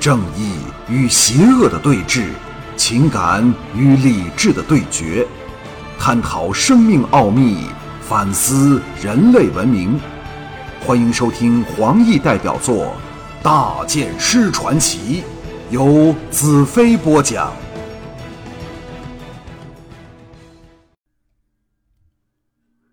[0.00, 0.52] 正义
[0.88, 2.28] 与邪恶的对峙，
[2.76, 5.26] 情感与理智的对决，
[5.98, 7.66] 探讨生命奥秘，
[8.00, 9.98] 反思人类文明。
[10.80, 12.94] 欢迎收听黄奕代表作
[13.42, 15.24] 《大剑师传奇》，
[15.72, 17.52] 由子飞播讲。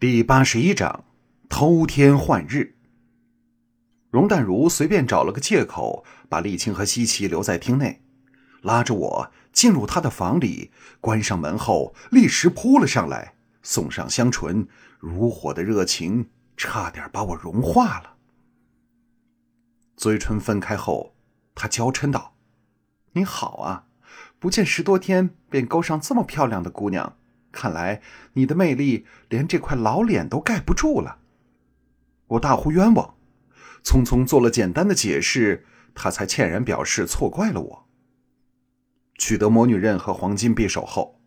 [0.00, 1.04] 第八十一章：
[1.48, 2.77] 偷天换日。
[4.10, 8.02] 容淡如随便找了个借口，把丽青和西岐留在厅内，
[8.62, 14.66] 拉着我进入他的房里，关上门后，立时扑了上来，送上香醇，
[14.98, 18.14] 如火的热情差点把我融化了。
[19.94, 21.14] 嘴唇分开后，
[21.54, 22.34] 他娇嗔道
[23.12, 23.88] ：“你好啊，
[24.38, 27.18] 不见十多天便勾上这么漂亮的姑娘，
[27.52, 28.00] 看来
[28.32, 31.18] 你的魅力连这块老脸都盖不住了。”
[32.28, 33.17] 我大呼冤枉。
[33.84, 37.88] 匆匆做了简单的解释，他才歉然表示错怪了我。
[39.16, 41.20] 取得魔女刃和黄金匕首后，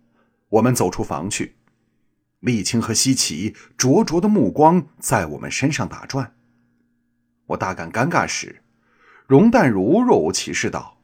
[0.49, 1.55] 我们走出房去。
[2.41, 6.35] 沥青和西岐灼灼的目光在我们身上打转。
[7.47, 8.63] 我大感尴尬时，
[9.27, 11.01] 容淡如若无其事道：“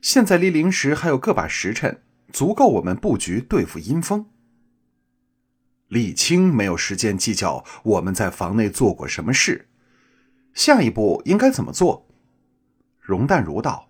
[0.00, 4.26] 现在离灵石还有个把时辰，足够我们布局对付阴风。”
[5.90, 9.68] 沥青没有时间计较我们在房内做过什么事。
[10.54, 12.06] 下一步应该怎么做？
[13.00, 13.88] 容淡如道：“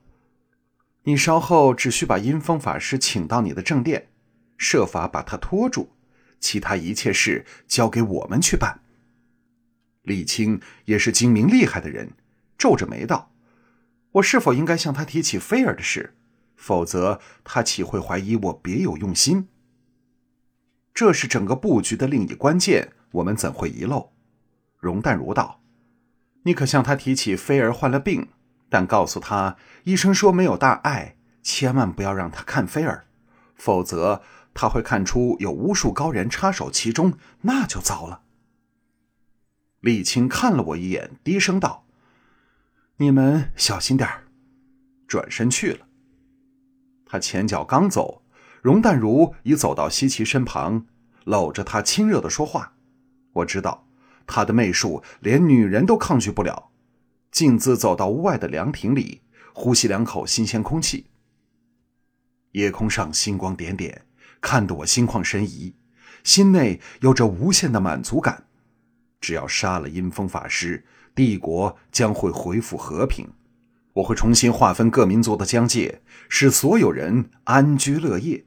[1.05, 4.09] 你稍后只需把阴风法师请到你的正殿，
[4.57, 5.91] 设法把他拖住，
[6.41, 8.81] 其他一切事交给我们去办。”
[10.03, 12.13] 李青也是精明厉害的人，
[12.57, 13.33] 皱着眉道
[14.13, 16.15] ：“我是否应该向他提起菲儿的事？
[16.57, 19.49] 否则他岂会怀疑我别有用心？
[20.95, 24.13] 这是整个布局的另一关键，我们怎会遗漏？”
[24.79, 25.62] 容淡如道。
[26.45, 28.29] 你可向他提起菲儿患了病，
[28.69, 33.05] 但告诉他医生说没有大碍，千万不要让他看菲儿，
[33.55, 34.23] 否则
[34.53, 38.23] 他会看出有巫术高人插手其中，那就糟了。
[39.81, 41.87] 李青看了我一眼，低声道
[42.99, 44.09] ：“你们小心点。”
[45.07, 45.87] 转身去了。
[47.05, 48.23] 他前脚刚走，
[48.63, 50.87] 容淡如已走到西岐身旁，
[51.25, 52.73] 搂着他亲热的说话。
[53.35, 53.87] 我知道。
[54.27, 56.71] 他的媚术连女人都抗拒不了，
[57.31, 59.23] 径自走到屋外的凉亭里，
[59.53, 61.07] 呼吸两口新鲜空气。
[62.53, 64.07] 夜空上星光点点，
[64.41, 65.75] 看得我心旷神怡，
[66.23, 68.45] 心内有着无限的满足感。
[69.21, 70.85] 只要杀了阴风法师，
[71.15, 73.29] 帝国将会恢复和平，
[73.95, 78.45] 我会重新划分各民族的疆界，使所有人安居乐业。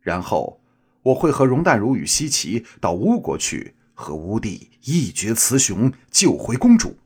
[0.00, 0.60] 然后，
[1.02, 3.74] 我会和容淡如与西岐到巫国去。
[4.00, 6.96] 和乌帝一决雌雄，救回公主。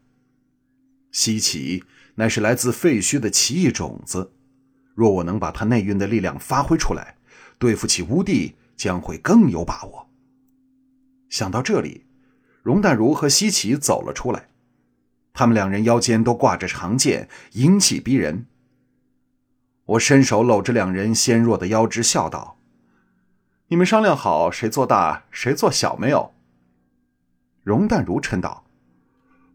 [1.10, 1.82] 西岐
[2.15, 4.32] 乃是来自废墟的奇异种子，
[4.94, 7.16] 若我能把它内蕴的力量发挥出来，
[7.59, 10.09] 对付起乌帝将会更有把握。
[11.28, 12.06] 想到这里，
[12.62, 14.49] 容淡如和西岐走了出来，
[15.33, 18.47] 他们两人腰间都挂着长剑，英气逼人。
[19.87, 22.59] 我伸手搂着两人纤弱的腰肢，笑道
[23.69, 26.33] ：“你们商量好谁做大，谁做小没有？”
[27.65, 28.65] 容淡如嗔道：“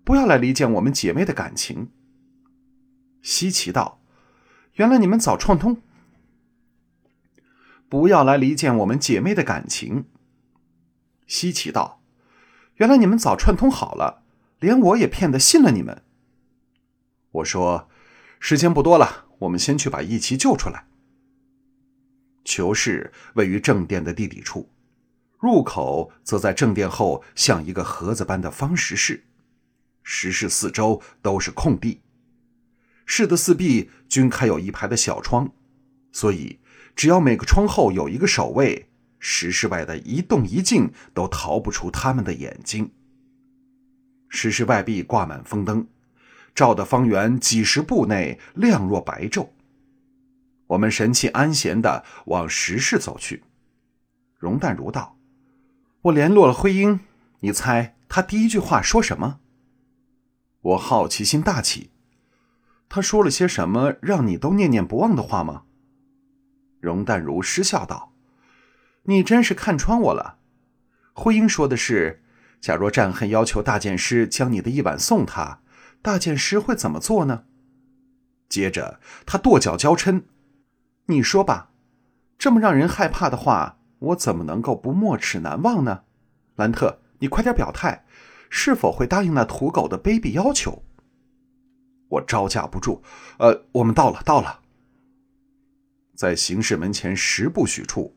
[0.04, 1.92] 不要来离间我们姐妹的感情。”
[3.22, 4.02] 西岐道
[4.76, 5.82] ：“原来你们早串通。”
[7.88, 10.06] 不要来离间我们姐妹的感情。
[11.26, 12.02] 西岐道
[12.78, 14.24] ：“原来你们早串通好了，
[14.60, 16.04] 连我也骗得信了你们。”
[17.32, 17.90] 我说
[18.40, 20.88] ：“时间不多了，我们先去把义旗救出来。”
[22.46, 24.70] 囚室位于正殿的地底处。
[25.40, 29.24] 入口则在正殿后，像一个盒子般的方石室，
[30.04, 32.02] 石室四周都是空地，
[33.06, 35.50] 室的四壁均开有一排的小窗，
[36.12, 36.60] 所以
[36.94, 42.92] 只要每个窗后有一个守卫，石室外的一动一静都逃不出他们的眼睛。
[44.28, 45.88] 石室外壁挂满风灯，
[46.54, 49.48] 照得方圆几十步内亮若白昼。
[50.68, 53.44] 我们神气安闲地往石室走去。
[54.38, 55.19] 容淡如道。
[56.04, 57.02] 我联络了徽英，
[57.42, 59.42] 你猜他第一句话说什么？
[60.62, 61.92] 我好奇心大起，
[62.88, 65.64] 他说了些什么让你都念念不忘的话吗？
[66.80, 68.14] 容淡如失笑道
[69.04, 70.38] ：“你真是看穿我了。
[71.12, 72.24] 徽英说的是，
[72.62, 75.60] 假若战恨要求大剑师将你的一碗送他，
[76.02, 77.44] 大剑师会怎么做呢？”
[78.48, 80.24] 接着他跺脚娇嗔
[81.08, 81.72] ：“你说吧，
[82.38, 86.04] 这么让人害怕的话。”我怎么能够不没齿难忘呢？
[86.56, 88.06] 兰特，你快点表态，
[88.50, 90.84] 是否会答应那土狗的卑鄙要求？
[92.10, 93.04] 我招架不住，
[93.38, 94.62] 呃，我们到了，到了。
[96.16, 98.16] 在刑事门前十步许处，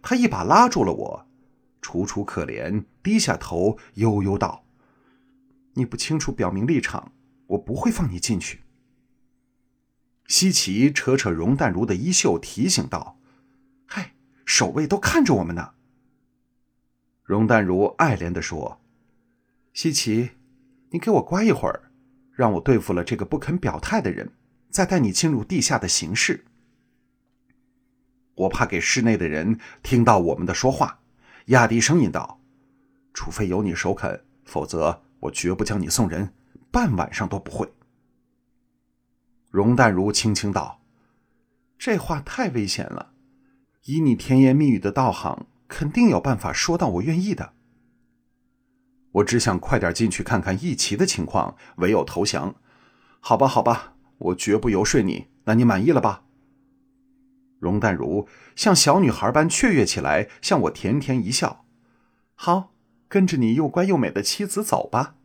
[0.00, 1.26] 他一把拉住了我，
[1.80, 4.64] 楚楚可怜，低下头，悠悠道
[5.74, 7.12] ：“你不清楚表明立场，
[7.48, 8.62] 我不会放你进去。”
[10.28, 13.18] 西奇扯扯容淡如的衣袖，提醒道：“，
[14.54, 15.72] 守卫都看着我们呢。”
[17.24, 18.82] 容淡如爱怜的说
[19.72, 20.32] ：“西奇，
[20.90, 21.88] 你给我乖一会儿。”
[22.34, 24.32] 让我对付了这个不肯表态的人，
[24.70, 26.46] 再带你进入地下的形式。
[28.34, 31.00] 我怕给室内的人听到我们的说话，
[31.46, 32.40] 压低声音道
[33.12, 36.32] ：“除非有你首肯，否则我绝不将你送人，
[36.70, 37.70] 半晚上都不会。”
[39.50, 40.80] 容淡如轻轻道
[41.78, 43.11] ：“这话太危险了，
[43.84, 47.54] 以你甜言蜜语的道行，肯定有办法说到我愿意的。”
[49.12, 52.54] 我只想快点进去看看义旗的情况，唯有投降。
[53.20, 55.26] 好吧，好吧，我绝不游说你。
[55.44, 56.22] 那你满意了吧？
[57.58, 58.26] 容淡如
[58.56, 61.64] 像小女孩般雀跃起来，向我甜甜一笑。
[62.34, 62.72] 好，
[63.08, 65.16] 跟着你又乖又美的妻子走吧。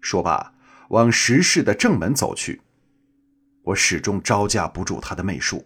[0.00, 0.54] 说罢，
[0.90, 2.60] 往石室的正门走去。
[3.62, 5.64] 我始终招架不住他的媚术。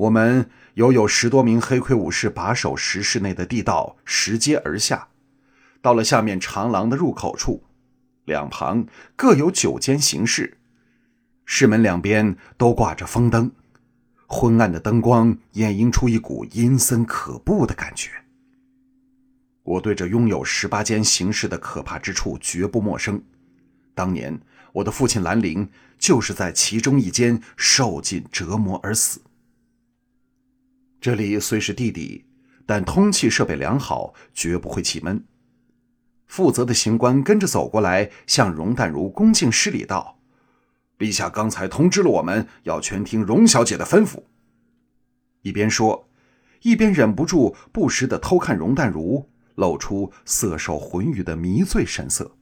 [0.00, 5.08] 我们犹有十多名黑盔武士把守石室内的地道，拾阶而下。
[5.82, 7.64] 到了下面长廊的入口处，
[8.24, 10.56] 两旁各有九间行室，
[11.44, 13.52] 室门两边都挂着风灯，
[14.26, 18.10] 昏暗的灯光掩映出一股阴森可怖的感觉。
[19.62, 23.22] 我对这拥有十八间行室的可怕之处绝不陌生，
[23.94, 24.40] 当年
[24.72, 25.68] 我的父亲兰陵
[25.98, 29.20] 就是在其中一间受尽折磨而死。
[31.00, 32.26] 这里虽是地底，
[32.66, 35.24] 但通气设备良好，绝不会起闷。
[36.26, 40.20] 负责的刑官跟着走过来，向容淡如恭敬施礼道
[40.98, 44.24] ：“陛下刚才通知了我们，要全听容小姐的吩咐。”
[45.42, 46.08] 一边说，
[46.62, 52.36] 一边忍不住不时的偷看容淡如，露出色受浑欲的迷醉神色。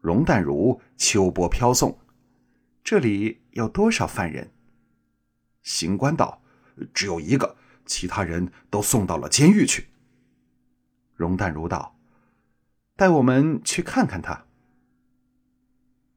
[0.00, 1.98] 容淡如秋波飘送，
[2.82, 4.50] 这里有多少犯人？
[5.62, 6.42] 刑官道
[6.92, 7.56] ：“只有一个，
[7.86, 9.88] 其他人都送到了监狱去。”
[11.16, 11.96] 容淡如道。
[12.96, 14.44] 带我们去看看他。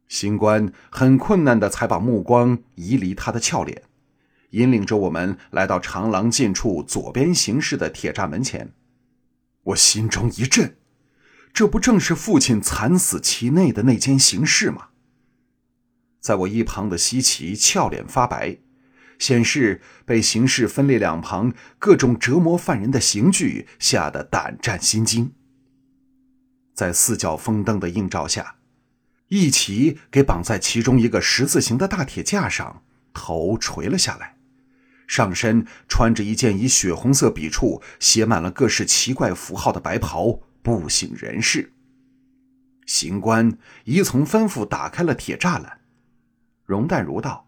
[0.08, 3.84] 刑官很困难的才把目光移离他的俏脸，
[4.52, 8.74] 引领着我们来到长廊近处左边行室的铁栅门前。
[9.64, 10.78] 我心中一震，
[11.52, 14.90] 这不正是父亲惨死其内的那间刑室吗？
[16.20, 18.60] 在我一旁的西奇俏脸发白，
[19.20, 25.34] 显示被刑室分列两旁各种折磨犯人的刑具吓得胆战心惊。
[26.74, 28.58] 在四角风灯的映照下，
[29.30, 32.84] 一齐给绑在其中一个十字形的大铁架上，
[33.14, 34.38] 头垂了下来，
[35.08, 41.74] 上身穿着一件以血红色笔触写满了各式奇怪符号的白袍，不省人事。
[42.86, 45.80] 刑官依从吩咐打开了铁栅栏，
[46.64, 47.47] 容淡如道：“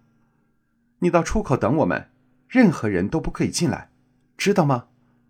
[1.00, 2.10] 你到出口等我们，
[2.48, 3.90] 任何人都不可以进来，
[4.38, 4.88] 知道吗？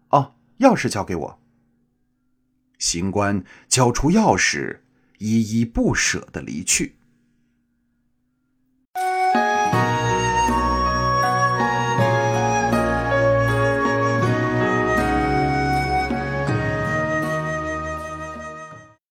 [0.09, 1.39] 哦，钥匙交给我。”
[2.77, 4.79] 行官交出钥匙，
[5.17, 6.98] 依依不舍的离去。